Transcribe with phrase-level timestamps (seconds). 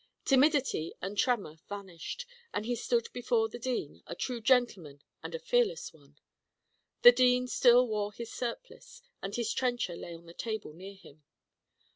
[0.25, 5.39] Timidity and tremor vanished, and he stood before the dean, a true gentleman and a
[5.39, 6.17] fearless one.
[7.03, 11.23] The dean still wore his surplice, and his trencher lay on the table near him.